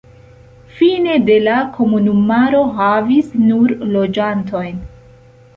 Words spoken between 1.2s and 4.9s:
de la komunumaro havis nur loĝantojn.